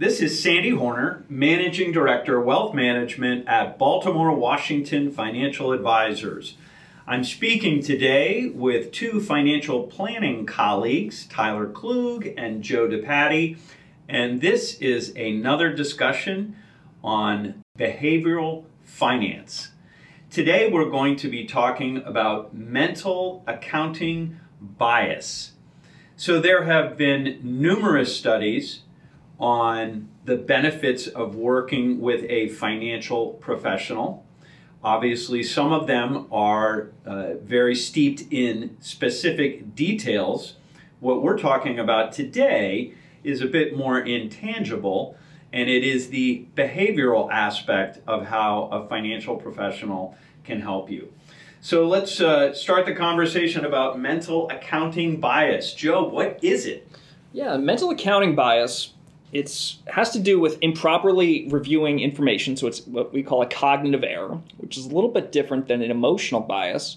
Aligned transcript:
This 0.00 0.22
is 0.22 0.42
Sandy 0.42 0.70
Hornor, 0.70 1.24
Managing 1.28 1.92
Director, 1.92 2.40
Wealth 2.40 2.72
Management 2.72 3.46
at 3.46 3.76
Baltimore 3.76 4.34
Washington 4.34 5.12
Financial 5.12 5.72
Advisors. 5.72 6.56
I'm 7.06 7.22
speaking 7.22 7.82
today 7.82 8.48
with 8.48 8.92
two 8.92 9.20
financial 9.20 9.82
planning 9.82 10.46
colleagues, 10.46 11.26
Tyler 11.26 11.66
Kluge 11.66 12.32
and 12.38 12.62
Joe 12.62 12.88
DePatie, 12.88 13.58
and 14.08 14.40
this 14.40 14.78
is 14.80 15.14
another 15.16 15.70
discussion 15.70 16.56
on 17.04 17.60
behavioral 17.78 18.64
finance. 18.82 19.72
Today 20.30 20.70
we're 20.70 20.88
going 20.88 21.16
to 21.16 21.28
be 21.28 21.44
talking 21.44 21.98
about 21.98 22.54
mental 22.56 23.44
accounting 23.46 24.40
bias. 24.62 25.52
So 26.16 26.40
there 26.40 26.64
have 26.64 26.96
been 26.96 27.38
numerous 27.42 28.16
studies 28.16 28.80
on 29.40 30.08
the 30.26 30.36
benefits 30.36 31.06
of 31.06 31.34
working 31.34 32.00
with 32.00 32.24
a 32.28 32.48
financial 32.50 33.30
professional. 33.34 34.24
Obviously, 34.84 35.42
some 35.42 35.72
of 35.72 35.86
them 35.86 36.26
are 36.30 36.90
uh, 37.04 37.34
very 37.42 37.74
steeped 37.74 38.24
in 38.30 38.76
specific 38.80 39.74
details. 39.74 40.54
What 41.00 41.22
we're 41.22 41.38
talking 41.38 41.78
about 41.78 42.12
today 42.12 42.94
is 43.24 43.40
a 43.40 43.46
bit 43.46 43.76
more 43.76 43.98
intangible, 43.98 45.16
and 45.52 45.68
it 45.68 45.84
is 45.84 46.08
the 46.08 46.46
behavioral 46.54 47.30
aspect 47.30 48.00
of 48.06 48.26
how 48.26 48.68
a 48.72 48.86
financial 48.88 49.36
professional 49.36 50.16
can 50.44 50.60
help 50.60 50.90
you. 50.90 51.12
So 51.62 51.86
let's 51.86 52.20
uh, 52.20 52.54
start 52.54 52.86
the 52.86 52.94
conversation 52.94 53.66
about 53.66 53.98
mental 53.98 54.48
accounting 54.48 55.20
bias. 55.20 55.74
Joe, 55.74 56.04
what 56.08 56.38
is 56.42 56.64
it? 56.64 56.88
Yeah, 57.32 57.58
mental 57.58 57.90
accounting 57.90 58.34
bias 58.34 58.94
it 59.32 59.76
has 59.86 60.10
to 60.10 60.18
do 60.18 60.40
with 60.40 60.58
improperly 60.60 61.46
reviewing 61.48 62.00
information. 62.00 62.56
So 62.56 62.66
it's 62.66 62.86
what 62.86 63.12
we 63.12 63.22
call 63.22 63.42
a 63.42 63.46
cognitive 63.46 64.02
error, 64.02 64.40
which 64.56 64.76
is 64.76 64.86
a 64.86 64.88
little 64.88 65.10
bit 65.10 65.30
different 65.30 65.68
than 65.68 65.82
an 65.82 65.90
emotional 65.90 66.40
bias. 66.40 66.96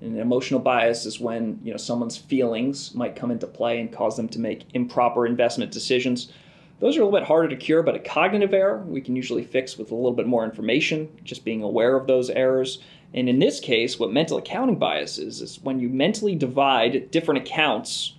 And 0.00 0.14
an 0.14 0.20
emotional 0.20 0.60
bias 0.60 1.06
is 1.06 1.20
when 1.20 1.60
you 1.62 1.72
know 1.72 1.76
someone's 1.76 2.16
feelings 2.16 2.94
might 2.94 3.16
come 3.16 3.30
into 3.30 3.46
play 3.46 3.80
and 3.80 3.92
cause 3.92 4.16
them 4.16 4.28
to 4.30 4.38
make 4.38 4.66
improper 4.74 5.26
investment 5.26 5.72
decisions. 5.72 6.32
Those 6.80 6.96
are 6.96 7.02
a 7.02 7.04
little 7.04 7.18
bit 7.18 7.26
harder 7.26 7.48
to 7.48 7.56
cure, 7.56 7.82
but 7.82 7.94
a 7.94 8.00
cognitive 8.00 8.52
error 8.52 8.82
we 8.86 9.00
can 9.00 9.14
usually 9.14 9.44
fix 9.44 9.78
with 9.78 9.90
a 9.90 9.94
little 9.94 10.12
bit 10.12 10.26
more 10.26 10.44
information, 10.44 11.08
just 11.22 11.44
being 11.44 11.62
aware 11.62 11.96
of 11.96 12.06
those 12.06 12.30
errors. 12.30 12.80
And 13.12 13.28
in 13.28 13.38
this 13.38 13.60
case, 13.60 13.98
what 13.98 14.12
mental 14.12 14.38
accounting 14.38 14.78
bias 14.78 15.18
is, 15.18 15.40
is 15.40 15.60
when 15.62 15.78
you 15.78 15.88
mentally 15.88 16.34
divide 16.34 17.10
different 17.12 17.46
accounts 17.46 18.14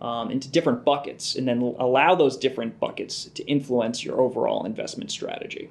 um, 0.00 0.30
into 0.30 0.48
different 0.48 0.84
buckets 0.84 1.34
and 1.34 1.46
then 1.46 1.60
allow 1.78 2.14
those 2.14 2.36
different 2.36 2.78
buckets 2.78 3.24
to 3.26 3.44
influence 3.46 4.04
your 4.04 4.20
overall 4.20 4.64
investment 4.64 5.10
strategy. 5.10 5.70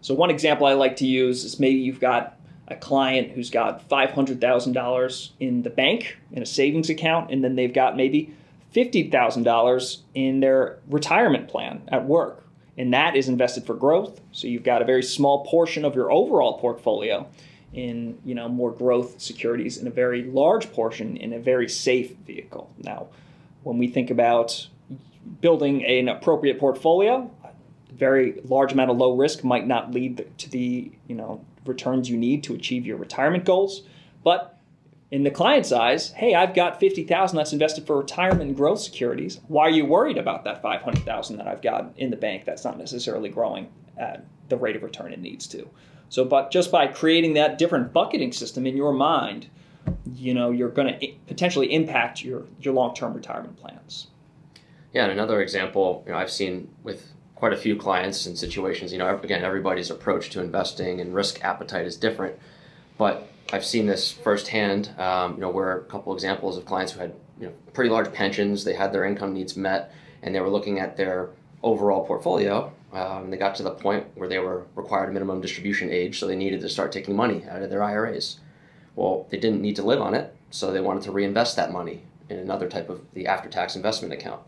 So, 0.00 0.14
one 0.14 0.30
example 0.30 0.66
I 0.66 0.74
like 0.74 0.96
to 0.96 1.06
use 1.06 1.44
is 1.44 1.58
maybe 1.58 1.78
you've 1.78 2.00
got 2.00 2.38
a 2.68 2.76
client 2.76 3.32
who's 3.32 3.50
got 3.50 3.88
$500,000 3.88 5.30
in 5.40 5.62
the 5.62 5.70
bank 5.70 6.18
in 6.32 6.42
a 6.42 6.46
savings 6.46 6.90
account, 6.90 7.30
and 7.30 7.42
then 7.42 7.56
they've 7.56 7.72
got 7.72 7.96
maybe 7.96 8.34
$50,000 8.74 9.98
in 10.14 10.40
their 10.40 10.78
retirement 10.88 11.48
plan 11.48 11.82
at 11.88 12.06
work. 12.06 12.44
And 12.76 12.92
that 12.94 13.16
is 13.16 13.28
invested 13.28 13.66
for 13.66 13.74
growth. 13.74 14.20
So 14.30 14.46
you've 14.46 14.62
got 14.62 14.82
a 14.82 14.84
very 14.84 15.02
small 15.02 15.44
portion 15.44 15.84
of 15.84 15.94
your 15.94 16.12
overall 16.12 16.58
portfolio 16.58 17.26
in 17.72 18.18
you 18.24 18.34
know 18.34 18.48
more 18.48 18.70
growth 18.70 19.20
securities 19.20 19.78
in 19.78 19.86
a 19.86 19.90
very 19.90 20.24
large 20.24 20.72
portion 20.72 21.16
in 21.16 21.32
a 21.32 21.38
very 21.38 21.68
safe 21.68 22.16
vehicle. 22.26 22.72
Now, 22.78 23.08
when 23.62 23.78
we 23.78 23.88
think 23.88 24.10
about 24.10 24.68
building 25.40 25.84
an 25.84 26.08
appropriate 26.08 26.58
portfolio, 26.58 27.30
a 27.44 27.94
very 27.94 28.40
large 28.44 28.72
amount 28.72 28.90
of 28.90 28.96
low 28.96 29.14
risk 29.16 29.44
might 29.44 29.66
not 29.66 29.92
lead 29.92 30.26
to 30.38 30.50
the 30.50 30.90
you 31.06 31.14
know 31.14 31.44
returns 31.66 32.08
you 32.08 32.16
need 32.16 32.42
to 32.44 32.54
achieve 32.54 32.86
your 32.86 32.96
retirement 32.96 33.44
goals, 33.44 33.82
but 34.24 34.58
in 35.10 35.22
the 35.22 35.30
client's 35.30 35.72
eyes, 35.72 36.10
hey, 36.12 36.34
I've 36.34 36.54
got 36.54 36.80
50,000 36.80 37.36
that's 37.36 37.52
invested 37.52 37.86
for 37.86 37.98
retirement 37.98 38.42
and 38.42 38.56
growth 38.56 38.80
securities. 38.80 39.40
Why 39.48 39.64
are 39.64 39.70
you 39.70 39.86
worried 39.86 40.18
about 40.18 40.44
that 40.44 40.60
500,000 40.60 41.36
that 41.38 41.48
I've 41.48 41.62
got 41.62 41.92
in 41.96 42.10
the 42.10 42.16
bank 42.16 42.44
that's 42.44 42.64
not 42.64 42.76
necessarily 42.76 43.30
growing 43.30 43.70
at 43.96 44.24
the 44.50 44.58
rate 44.58 44.76
of 44.76 44.82
return 44.82 45.12
it 45.12 45.20
needs 45.20 45.46
to? 45.48 45.68
So, 46.08 46.24
but 46.24 46.50
just 46.50 46.72
by 46.72 46.86
creating 46.86 47.34
that 47.34 47.58
different 47.58 47.92
bucketing 47.92 48.32
system 48.32 48.66
in 48.66 48.76
your 48.76 48.92
mind, 48.92 49.48
you 50.14 50.34
know, 50.34 50.50
you're 50.50 50.70
going 50.70 50.98
to 50.98 51.08
potentially 51.26 51.72
impact 51.72 52.22
your 52.22 52.44
your 52.60 52.74
long 52.74 52.94
term 52.94 53.14
retirement 53.14 53.56
plans. 53.56 54.08
Yeah, 54.92 55.04
and 55.04 55.12
another 55.12 55.42
example, 55.42 56.02
you 56.06 56.12
know, 56.12 56.18
I've 56.18 56.30
seen 56.30 56.68
with 56.82 57.12
quite 57.34 57.52
a 57.52 57.56
few 57.56 57.76
clients 57.76 58.26
and 58.26 58.36
situations. 58.36 58.92
You 58.92 58.98
know, 58.98 59.18
again, 59.22 59.44
everybody's 59.44 59.90
approach 59.90 60.30
to 60.30 60.40
investing 60.40 61.00
and 61.00 61.14
risk 61.14 61.44
appetite 61.44 61.86
is 61.86 61.96
different, 61.96 62.36
but 62.96 63.28
I've 63.52 63.64
seen 63.64 63.86
this 63.86 64.10
firsthand. 64.10 64.90
Um, 64.98 65.34
you 65.34 65.40
know, 65.40 65.50
where 65.50 65.78
a 65.78 65.84
couple 65.84 66.12
examples 66.14 66.56
of 66.56 66.64
clients 66.64 66.92
who 66.92 67.00
had 67.00 67.14
you 67.38 67.46
know 67.46 67.52
pretty 67.72 67.90
large 67.90 68.12
pensions, 68.12 68.64
they 68.64 68.74
had 68.74 68.92
their 68.92 69.04
income 69.04 69.34
needs 69.34 69.56
met, 69.56 69.92
and 70.22 70.34
they 70.34 70.40
were 70.40 70.50
looking 70.50 70.78
at 70.80 70.96
their 70.96 71.30
overall 71.62 72.06
portfolio 72.06 72.72
um, 72.92 73.30
they 73.30 73.36
got 73.36 73.54
to 73.56 73.62
the 73.62 73.70
point 73.70 74.06
where 74.14 74.28
they 74.28 74.38
were 74.38 74.66
required 74.74 75.12
minimum 75.12 75.40
distribution 75.40 75.90
age, 75.90 76.18
so 76.18 76.26
they 76.26 76.36
needed 76.36 76.60
to 76.62 76.68
start 76.68 76.90
taking 76.90 77.14
money 77.14 77.44
out 77.48 77.62
of 77.62 77.70
their 77.70 77.82
IRAs. 77.82 78.40
Well, 78.96 79.26
they 79.30 79.38
didn't 79.38 79.60
need 79.60 79.76
to 79.76 79.82
live 79.82 80.00
on 80.00 80.14
it, 80.14 80.34
so 80.50 80.72
they 80.72 80.80
wanted 80.80 81.02
to 81.04 81.12
reinvest 81.12 81.56
that 81.56 81.72
money 81.72 82.02
in 82.28 82.38
another 82.38 82.68
type 82.68 82.88
of 82.88 83.02
the 83.12 83.26
after 83.26 83.48
tax 83.48 83.76
investment 83.76 84.14
account. 84.14 84.40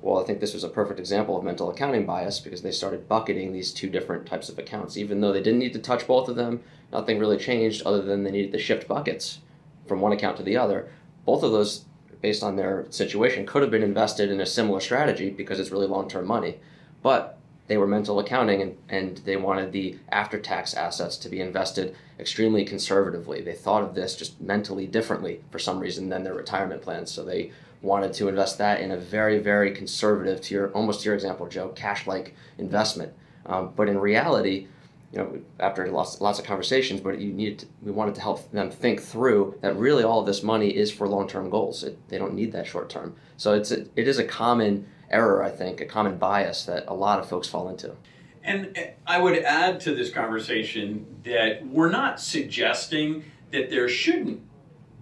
Well, 0.00 0.20
I 0.20 0.24
think 0.24 0.40
this 0.40 0.54
was 0.54 0.64
a 0.64 0.68
perfect 0.68 0.98
example 0.98 1.36
of 1.36 1.44
mental 1.44 1.70
accounting 1.70 2.06
bias 2.06 2.40
because 2.40 2.62
they 2.62 2.72
started 2.72 3.08
bucketing 3.08 3.52
these 3.52 3.72
two 3.72 3.88
different 3.88 4.26
types 4.26 4.48
of 4.48 4.58
accounts. 4.58 4.96
Even 4.96 5.20
though 5.20 5.32
they 5.32 5.42
didn't 5.42 5.60
need 5.60 5.74
to 5.74 5.78
touch 5.78 6.08
both 6.08 6.28
of 6.28 6.34
them, 6.34 6.60
nothing 6.90 7.18
really 7.18 7.36
changed 7.36 7.82
other 7.82 8.02
than 8.02 8.24
they 8.24 8.32
needed 8.32 8.52
to 8.52 8.58
shift 8.58 8.88
buckets 8.88 9.38
from 9.86 10.00
one 10.00 10.12
account 10.12 10.38
to 10.38 10.42
the 10.42 10.56
other. 10.56 10.90
Both 11.24 11.44
of 11.44 11.52
those, 11.52 11.84
based 12.22 12.42
on 12.42 12.56
their 12.56 12.86
situation, 12.88 13.44
could 13.44 13.60
have 13.60 13.70
been 13.70 13.82
invested 13.82 14.30
in 14.30 14.40
a 14.40 14.46
similar 14.46 14.80
strategy 14.80 15.28
because 15.28 15.60
it's 15.60 15.70
really 15.70 15.86
long 15.86 16.08
term 16.08 16.26
money. 16.26 16.58
But 17.02 17.38
they 17.66 17.76
were 17.76 17.86
mental 17.86 18.18
accounting 18.18 18.62
and, 18.62 18.76
and 18.88 19.16
they 19.18 19.36
wanted 19.36 19.72
the 19.72 19.98
after 20.10 20.38
tax 20.38 20.74
assets 20.74 21.16
to 21.18 21.28
be 21.28 21.40
invested 21.40 21.94
extremely 22.18 22.64
conservatively. 22.64 23.40
They 23.40 23.54
thought 23.54 23.82
of 23.82 23.94
this 23.94 24.16
just 24.16 24.40
mentally 24.40 24.86
differently 24.86 25.42
for 25.50 25.58
some 25.58 25.80
reason 25.80 26.08
than 26.08 26.22
their 26.22 26.34
retirement 26.34 26.82
plans. 26.82 27.10
So 27.10 27.24
they 27.24 27.52
wanted 27.80 28.12
to 28.14 28.28
invest 28.28 28.58
that 28.58 28.80
in 28.80 28.92
a 28.92 28.96
very, 28.96 29.38
very 29.38 29.72
conservative, 29.72 30.40
to 30.42 30.54
your 30.54 30.70
almost 30.72 31.00
to 31.00 31.06
your 31.06 31.14
example, 31.14 31.46
Joe, 31.48 31.68
cash 31.68 32.06
like 32.06 32.34
investment. 32.58 33.12
Um, 33.46 33.72
but 33.74 33.88
in 33.88 33.98
reality, 33.98 34.68
you 35.12 35.18
know, 35.18 35.40
after 35.60 35.86
lots, 35.88 36.20
lots 36.20 36.38
of 36.38 36.46
conversations, 36.46 37.00
but 37.00 37.20
you 37.20 37.32
needed 37.32 37.60
to, 37.60 37.66
we 37.82 37.92
wanted 37.92 38.14
to 38.14 38.22
help 38.22 38.50
them 38.50 38.70
think 38.70 39.02
through 39.02 39.58
that 39.60 39.76
really 39.76 40.02
all 40.02 40.20
of 40.20 40.26
this 40.26 40.42
money 40.42 40.74
is 40.74 40.90
for 40.90 41.06
long 41.06 41.28
term 41.28 41.50
goals. 41.50 41.84
It, 41.84 41.98
they 42.08 42.18
don't 42.18 42.34
need 42.34 42.52
that 42.52 42.66
short 42.66 42.88
term. 42.88 43.14
So 43.36 43.52
it's 43.52 43.70
a, 43.70 43.82
it 43.94 44.08
is 44.08 44.18
a 44.18 44.24
common 44.24 44.86
error, 45.10 45.42
I 45.42 45.50
think, 45.50 45.82
a 45.82 45.84
common 45.84 46.16
bias 46.16 46.64
that 46.64 46.84
a 46.88 46.94
lot 46.94 47.18
of 47.18 47.28
folks 47.28 47.46
fall 47.46 47.68
into. 47.68 47.94
And 48.42 48.76
I 49.06 49.20
would 49.20 49.38
add 49.38 49.80
to 49.80 49.94
this 49.94 50.10
conversation 50.10 51.06
that 51.24 51.64
we're 51.66 51.90
not 51.90 52.18
suggesting 52.18 53.24
that 53.50 53.70
there 53.70 53.88
shouldn't 53.88 54.40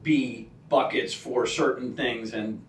be 0.03 0.51
buckets 0.69 1.15
for 1.15 1.47
certain 1.47 1.95
things 1.95 2.33
and 2.35 2.65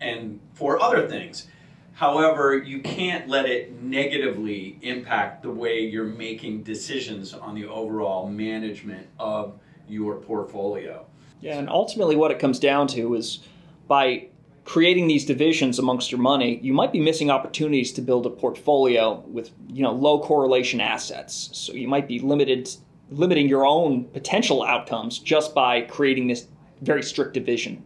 and 0.00 0.40
for 0.52 0.80
other 0.80 1.08
things. 1.08 1.46
However, 1.94 2.58
you 2.58 2.80
can't 2.80 3.28
let 3.28 3.46
it 3.46 3.80
negatively 3.80 4.78
impact 4.82 5.42
the 5.42 5.50
way 5.50 5.80
you're 5.80 6.04
making 6.04 6.64
decisions 6.64 7.32
on 7.32 7.54
the 7.54 7.66
overall 7.66 8.28
management 8.28 9.06
of 9.18 9.58
your 9.88 10.16
portfolio. 10.16 11.06
Yeah, 11.40 11.58
and 11.58 11.68
ultimately 11.68 12.16
what 12.16 12.32
it 12.32 12.38
comes 12.38 12.58
down 12.58 12.88
to 12.88 13.14
is 13.14 13.40
by 13.86 14.26
creating 14.64 15.06
these 15.06 15.24
divisions 15.24 15.78
amongst 15.78 16.10
your 16.10 16.20
money, 16.20 16.58
you 16.62 16.72
might 16.72 16.90
be 16.90 17.00
missing 17.00 17.30
opportunities 17.30 17.92
to 17.92 18.02
build 18.02 18.26
a 18.26 18.30
portfolio 18.30 19.20
with 19.28 19.50
you 19.68 19.82
know 19.82 19.92
low 19.92 20.20
correlation 20.20 20.80
assets. 20.80 21.50
So 21.52 21.74
you 21.74 21.86
might 21.86 22.08
be 22.08 22.18
limited 22.18 22.68
limiting 23.10 23.48
your 23.48 23.66
own 23.66 24.04
potential 24.06 24.64
outcomes 24.64 25.18
just 25.18 25.54
by 25.54 25.82
creating 25.82 26.26
this 26.26 26.48
very 26.80 27.02
strict 27.02 27.34
division 27.34 27.84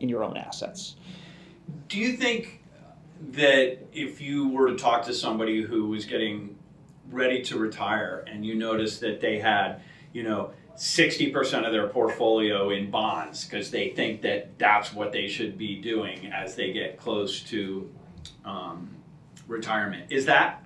in 0.00 0.08
your 0.08 0.24
own 0.24 0.36
assets. 0.36 0.96
Do 1.88 1.98
you 1.98 2.12
think 2.12 2.62
that 3.32 3.78
if 3.92 4.20
you 4.20 4.48
were 4.48 4.68
to 4.68 4.76
talk 4.76 5.04
to 5.06 5.14
somebody 5.14 5.62
who 5.62 5.88
was 5.88 6.04
getting 6.04 6.56
ready 7.10 7.42
to 7.42 7.58
retire 7.58 8.24
and 8.26 8.44
you 8.44 8.54
noticed 8.54 9.00
that 9.00 9.20
they 9.20 9.38
had, 9.38 9.80
you 10.12 10.22
know, 10.22 10.50
60% 10.76 11.64
of 11.64 11.72
their 11.72 11.88
portfolio 11.88 12.70
in 12.70 12.90
bonds 12.90 13.44
because 13.44 13.70
they 13.70 13.90
think 13.90 14.22
that 14.22 14.58
that's 14.58 14.92
what 14.92 15.12
they 15.12 15.26
should 15.26 15.56
be 15.56 15.80
doing 15.80 16.26
as 16.32 16.54
they 16.54 16.72
get 16.72 16.98
close 16.98 17.40
to 17.44 17.90
um, 18.44 18.90
retirement. 19.48 20.10
Is 20.10 20.26
that 20.26 20.62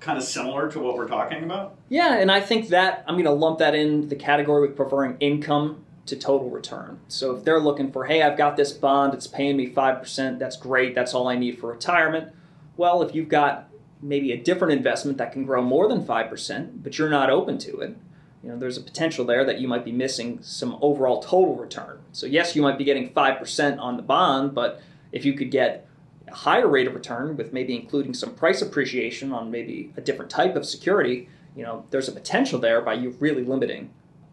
kind 0.00 0.18
of 0.18 0.24
similar 0.24 0.68
to 0.72 0.80
what 0.80 0.96
we're 0.96 1.06
talking 1.06 1.44
about? 1.44 1.76
Yeah, 1.88 2.16
and 2.16 2.30
I 2.30 2.40
think 2.40 2.68
that 2.68 3.04
I'm 3.06 3.14
going 3.14 3.24
to 3.24 3.30
lump 3.30 3.60
that 3.60 3.74
in 3.74 4.08
the 4.08 4.16
category 4.16 4.66
with 4.66 4.76
preferring 4.76 5.16
income 5.20 5.84
to 6.06 6.16
total 6.16 6.50
return. 6.50 6.98
So 7.08 7.36
if 7.36 7.44
they're 7.44 7.60
looking 7.60 7.92
for, 7.92 8.04
hey, 8.04 8.22
I've 8.22 8.36
got 8.36 8.56
this 8.56 8.72
bond, 8.72 9.14
it's 9.14 9.26
paying 9.26 9.56
me 9.56 9.70
5%, 9.70 10.38
that's 10.38 10.56
great, 10.56 10.94
that's 10.94 11.14
all 11.14 11.28
I 11.28 11.36
need 11.36 11.58
for 11.58 11.70
retirement. 11.70 12.32
Well, 12.76 13.02
if 13.02 13.14
you've 13.14 13.28
got 13.28 13.68
maybe 14.00 14.32
a 14.32 14.36
different 14.36 14.72
investment 14.72 15.18
that 15.18 15.32
can 15.32 15.44
grow 15.44 15.62
more 15.62 15.88
than 15.88 16.04
5%, 16.04 16.82
but 16.82 16.98
you're 16.98 17.08
not 17.08 17.30
open 17.30 17.58
to 17.58 17.80
it, 17.80 17.96
you 18.42 18.48
know, 18.48 18.58
there's 18.58 18.76
a 18.76 18.82
potential 18.82 19.24
there 19.24 19.44
that 19.44 19.60
you 19.60 19.68
might 19.68 19.84
be 19.84 19.92
missing 19.92 20.40
some 20.42 20.76
overall 20.80 21.22
total 21.22 21.54
return. 21.54 22.00
So 22.10 22.26
yes, 22.26 22.56
you 22.56 22.62
might 22.62 22.78
be 22.78 22.84
getting 22.84 23.10
5% 23.10 23.78
on 23.78 23.96
the 23.96 24.02
bond, 24.02 24.54
but 24.54 24.82
if 25.12 25.24
you 25.24 25.34
could 25.34 25.52
get 25.52 25.86
a 26.26 26.34
higher 26.34 26.66
rate 26.66 26.88
of 26.88 26.94
return 26.94 27.36
with 27.36 27.52
maybe 27.52 27.76
including 27.76 28.14
some 28.14 28.34
price 28.34 28.60
appreciation 28.60 29.32
on 29.32 29.52
maybe 29.52 29.92
a 29.96 30.00
different 30.00 30.32
type 30.32 30.56
of 30.56 30.66
security, 30.66 31.28
you 31.54 31.62
know, 31.62 31.84
there's 31.90 32.08
a 32.08 32.12
potential 32.12 32.58
there 32.58 32.80
by 32.80 32.94
you 32.94 33.14
really 33.20 33.44
limiting 33.44 33.90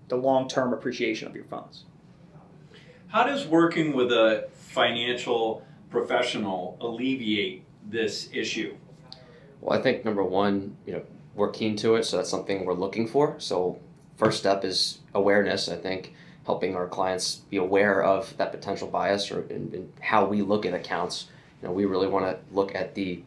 the 0.09 0.17
long-term 0.17 0.73
appreciation 0.73 1.27
of 1.27 1.35
your 1.35 1.45
funds. 1.45 1.85
How 3.07 3.23
does 3.23 3.47
working 3.47 3.93
with 3.93 4.11
a 4.11 4.49
financial 4.53 5.65
professional 5.89 6.77
alleviate 6.81 7.63
this 7.87 8.29
issue? 8.31 8.75
Well, 9.61 9.77
I 9.77 9.81
think 9.81 10.05
number 10.05 10.23
one, 10.23 10.77
you 10.85 10.93
know, 10.93 11.01
we're 11.35 11.51
keen 11.51 11.75
to 11.77 11.95
it, 11.95 12.03
so 12.03 12.17
that's 12.17 12.29
something 12.29 12.65
we're 12.65 12.73
looking 12.73 13.07
for. 13.07 13.35
So, 13.39 13.79
first 14.17 14.39
step 14.39 14.63
is 14.63 14.99
awareness. 15.13 15.69
I 15.69 15.75
think 15.75 16.13
helping 16.45 16.75
our 16.75 16.87
clients 16.87 17.37
be 17.49 17.57
aware 17.57 18.03
of 18.03 18.35
that 18.37 18.51
potential 18.51 18.87
bias 18.87 19.31
or 19.31 19.41
in, 19.43 19.73
in 19.73 19.93
how 20.01 20.25
we 20.25 20.41
look 20.41 20.65
at 20.65 20.73
accounts. 20.73 21.27
You 21.61 21.67
know, 21.67 21.73
we 21.73 21.85
really 21.85 22.07
want 22.07 22.25
to 22.25 22.37
look 22.53 22.75
at 22.75 22.95
the 22.95 23.23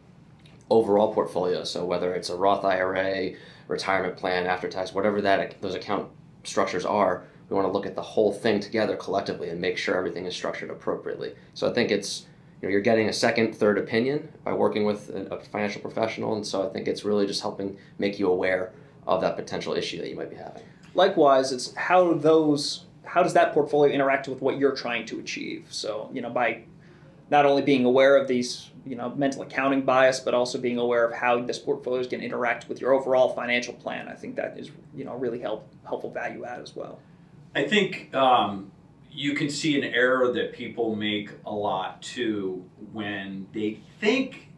overall 0.69 1.13
portfolio. 1.13 1.63
So 1.63 1.85
whether 1.85 2.13
it's 2.13 2.29
a 2.29 2.35
Roth 2.35 2.65
IRA, 2.65 3.31
retirement 3.67 4.17
plan, 4.17 4.45
after 4.45 4.69
tax, 4.69 4.93
whatever 4.93 5.21
that 5.21 5.61
those 5.61 5.75
account 5.75 6.09
structures 6.43 6.85
are, 6.85 7.23
we 7.49 7.55
want 7.55 7.67
to 7.67 7.71
look 7.71 7.85
at 7.85 7.95
the 7.95 8.01
whole 8.01 8.31
thing 8.31 8.59
together 8.59 8.95
collectively 8.95 9.49
and 9.49 9.59
make 9.59 9.77
sure 9.77 9.95
everything 9.95 10.25
is 10.25 10.33
structured 10.33 10.69
appropriately. 10.69 11.33
So 11.53 11.69
I 11.69 11.73
think 11.73 11.91
it's 11.91 12.25
you 12.61 12.67
know 12.67 12.71
you're 12.71 12.81
getting 12.81 13.09
a 13.09 13.13
second, 13.13 13.55
third 13.55 13.77
opinion 13.77 14.31
by 14.43 14.53
working 14.53 14.85
with 14.85 15.09
a, 15.09 15.39
financial 15.51 15.81
professional, 15.81 16.35
and 16.35 16.45
so 16.45 16.67
I 16.67 16.71
think 16.71 16.87
it's 16.87 17.03
really 17.03 17.27
just 17.27 17.41
helping 17.41 17.77
make 17.99 18.19
you 18.19 18.29
aware 18.29 18.71
of 19.05 19.21
that 19.21 19.35
potential 19.35 19.73
issue 19.73 19.97
that 19.99 20.09
you 20.09 20.15
might 20.15 20.29
be 20.29 20.37
having. 20.37 20.63
Likewise, 20.95 21.51
it's 21.51 21.75
how 21.75 22.13
those 22.13 22.85
how 23.03 23.21
does 23.21 23.33
that 23.33 23.53
portfolio 23.53 23.93
interact 23.93 24.27
with 24.27 24.41
what 24.41 24.57
you're 24.57 24.75
trying 24.75 25.05
to 25.07 25.19
achieve? 25.19 25.67
So 25.69 26.09
you 26.13 26.21
know 26.21 26.29
by 26.29 26.63
not 27.29 27.45
only 27.45 27.61
being 27.61 27.85
aware 27.85 28.15
of 28.15 28.27
these 28.27 28.69
you 28.85 28.95
know 28.95 29.09
mental 29.09 29.41
accounting 29.41 29.81
bias, 29.81 30.19
but 30.19 30.33
also 30.33 30.57
being 30.57 30.77
aware 30.77 31.05
of 31.05 31.13
how 31.13 31.41
this 31.41 31.59
portfolio 31.59 31.99
is 31.99 32.07
going 32.07 32.21
to 32.21 32.25
interact 32.25 32.67
with 32.67 32.81
your 32.81 32.93
overall 32.93 33.29
financial 33.29 33.73
plan. 33.73 34.07
I 34.07 34.13
think 34.13 34.35
that 34.35 34.57
is 34.57 34.71
you 34.95 35.05
know 35.05 35.15
really 35.15 35.39
help 35.39 35.67
helpful 35.87 36.11
value 36.11 36.45
add 36.45 36.61
as 36.61 36.75
well. 36.75 36.99
I 37.55 37.63
think 37.63 38.13
um, 38.13 38.71
you 39.11 39.35
can 39.35 39.49
see 39.49 39.77
an 39.77 39.83
error 39.83 40.31
that 40.33 40.53
people 40.53 40.95
make 40.95 41.29
a 41.45 41.53
lot 41.53 42.01
too 42.01 42.65
when 42.91 43.47
they 43.53 43.79
think 43.99 44.49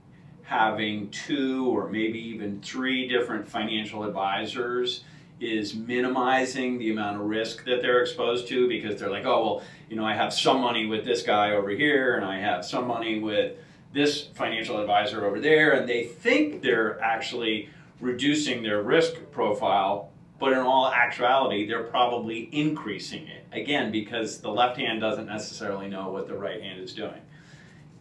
having 0.43 1.09
two 1.09 1.67
or 1.67 1.89
maybe 1.89 2.19
even 2.19 2.61
three 2.61 3.07
different 3.07 3.47
financial 3.47 4.03
advisors 4.03 5.03
is 5.39 5.75
minimizing 5.75 6.77
the 6.77 6.91
amount 6.91 7.19
of 7.19 7.23
risk 7.23 7.65
that 7.65 7.81
they're 7.81 8.01
exposed 8.01 8.47
to 8.47 8.67
because 8.69 8.99
they're 8.99 9.09
like, 9.09 9.25
oh, 9.25 9.43
well, 9.43 9.63
you 9.89 9.95
know, 9.95 10.05
I 10.05 10.13
have 10.13 10.33
some 10.33 10.61
money 10.61 10.85
with 10.85 11.03
this 11.03 11.23
guy 11.23 11.51
over 11.51 11.69
here 11.69 12.15
and 12.15 12.23
I 12.23 12.39
have 12.39 12.63
some 12.63 12.87
money 12.87 13.19
with 13.19 13.57
this 13.95 14.27
financial 14.35 14.79
advisor 14.79 15.25
over 15.25 15.39
there, 15.39 15.71
and 15.71 15.87
they 15.87 16.03
think 16.03 16.61
they're 16.61 17.01
actually 17.01 17.69
reducing 18.01 18.61
their 18.61 18.83
risk 18.83 19.13
profile, 19.31 20.11
but 20.37 20.51
in 20.51 20.59
all 20.59 20.91
actuality, 20.91 21.65
they're 21.65 21.85
probably 21.85 22.49
increasing 22.51 23.25
it. 23.27 23.45
Again, 23.53 23.93
because 23.93 24.41
the 24.41 24.49
left 24.49 24.77
hand 24.77 24.99
doesn't 24.99 25.27
necessarily 25.27 25.87
know 25.87 26.11
what 26.11 26.27
the 26.27 26.35
right 26.35 26.61
hand 26.61 26.81
is 26.81 26.93
doing. 26.93 27.21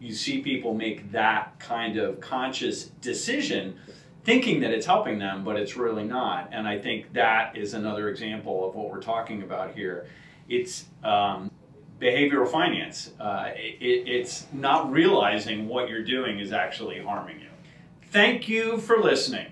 You 0.00 0.12
see 0.12 0.42
people 0.42 0.74
make 0.74 1.12
that 1.12 1.58
kind 1.60 1.96
of 1.96 2.20
conscious 2.20 2.86
decision 3.00 3.78
thinking 4.24 4.60
that 4.60 4.72
it's 4.72 4.86
helping 4.86 5.20
them, 5.20 5.44
but 5.44 5.54
it's 5.56 5.76
really 5.76 6.04
not. 6.04 6.48
And 6.50 6.66
I 6.66 6.76
think 6.76 7.12
that 7.12 7.56
is 7.56 7.72
another 7.72 8.08
example 8.08 8.68
of 8.68 8.74
what 8.74 8.90
we're 8.90 9.00
talking 9.00 9.44
about 9.44 9.74
here. 9.76 10.08
It's 10.48 10.86
um, 11.04 11.52
behavioral 12.04 12.46
finance. 12.46 13.12
Uh, 13.18 13.50
it, 13.56 14.06
it's 14.06 14.46
not 14.52 14.92
realizing 14.92 15.66
what 15.66 15.88
you're 15.88 16.04
doing 16.04 16.38
is 16.38 16.52
actually 16.52 17.00
harming 17.00 17.40
you. 17.40 17.48
Thank 18.10 18.48
you 18.48 18.78
for 18.78 18.98
listening. 18.98 19.46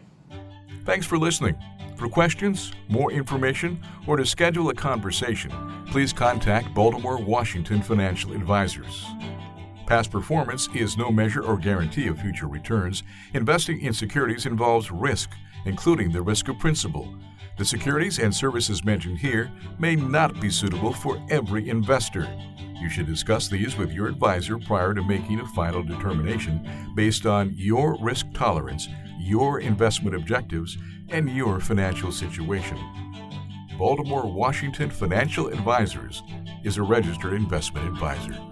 Thanks 0.84 1.06
for 1.06 1.19
listening. 1.19 1.56
For 1.96 2.08
questions, 2.08 2.72
more 2.88 3.12
information, 3.12 3.81
or 4.06 4.16
to 4.16 4.26
schedule 4.26 4.69
a 4.69 4.75
conversation, 4.75 5.52
please 5.87 6.12
contact 6.12 6.75
Baltimore 6.75 7.19
Washington 7.19 7.81
Financial 7.81 8.32
Advisors. 8.32 9.06
Past 9.87 10.10
performance 10.10 10.69
is 10.75 10.96
no 10.96 11.10
measure 11.10 11.43
or 11.43 11.56
guarantee 11.56 12.06
of 12.06 12.20
future 12.20 12.46
returns. 12.46 13.02
Investing 13.34 13.81
in 13.81 13.93
securities 13.93 14.46
involves 14.46 14.90
risk, 14.90 15.31
including 15.64 16.10
the 16.10 16.22
risk 16.22 16.48
of 16.48 16.58
principal. 16.58 17.14
The 17.58 17.64
securities 17.64 18.18
and 18.18 18.34
services 18.34 18.84
mentioned 18.84 19.18
here 19.18 19.50
may 19.78 19.94
not 19.94 20.40
be 20.40 20.50
suitable 20.50 20.92
for 20.92 21.24
every 21.30 21.68
investor. 21.68 22.26
You 22.80 22.88
should 22.88 23.06
discuss 23.06 23.48
these 23.48 23.76
with 23.76 23.92
your 23.92 24.08
advisor 24.08 24.58
prior 24.58 24.94
to 24.94 25.04
making 25.04 25.40
a 25.40 25.46
final 25.48 25.82
determination 25.82 26.68
based 26.96 27.26
on 27.26 27.52
your 27.54 27.96
risk 28.00 28.26
tolerance, 28.34 28.88
your 29.20 29.60
investment 29.60 30.16
objectives, 30.16 30.78
and 31.10 31.30
your 31.30 31.60
financial 31.60 32.10
situation. 32.10 32.78
Baltimore 33.78 34.26
Washington 34.26 34.90
Financial 34.90 35.48
Advisors 35.48 36.22
is 36.64 36.78
a 36.78 36.82
registered 36.82 37.34
investment 37.34 37.86
advisor. 37.86 38.51